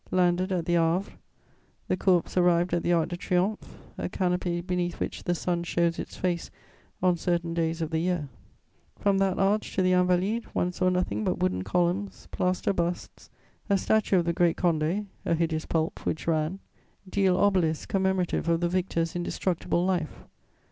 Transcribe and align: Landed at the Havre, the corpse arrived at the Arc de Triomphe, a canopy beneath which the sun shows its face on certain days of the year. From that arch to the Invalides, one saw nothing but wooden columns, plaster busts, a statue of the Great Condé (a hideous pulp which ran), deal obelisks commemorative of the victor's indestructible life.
Landed 0.09 0.51
at 0.51 0.65
the 0.65 0.73
Havre, 0.73 1.13
the 1.87 1.95
corpse 1.95 2.35
arrived 2.35 2.73
at 2.73 2.81
the 2.81 2.91
Arc 2.91 3.09
de 3.09 3.17
Triomphe, 3.17 3.77
a 3.99 4.09
canopy 4.09 4.59
beneath 4.59 4.99
which 4.99 5.25
the 5.25 5.35
sun 5.35 5.61
shows 5.63 5.99
its 5.99 6.17
face 6.17 6.49
on 7.03 7.17
certain 7.17 7.53
days 7.53 7.83
of 7.83 7.91
the 7.91 7.99
year. 7.99 8.27
From 8.97 9.19
that 9.19 9.37
arch 9.37 9.75
to 9.75 9.83
the 9.83 9.91
Invalides, 9.93 10.47
one 10.55 10.71
saw 10.71 10.89
nothing 10.89 11.23
but 11.23 11.37
wooden 11.37 11.61
columns, 11.63 12.27
plaster 12.31 12.73
busts, 12.73 13.29
a 13.69 13.77
statue 13.77 14.17
of 14.17 14.25
the 14.25 14.33
Great 14.33 14.57
Condé 14.57 15.05
(a 15.23 15.35
hideous 15.35 15.67
pulp 15.67 16.03
which 16.03 16.25
ran), 16.25 16.57
deal 17.07 17.37
obelisks 17.37 17.85
commemorative 17.85 18.49
of 18.49 18.61
the 18.61 18.69
victor's 18.69 19.15
indestructible 19.15 19.85
life. 19.85 20.23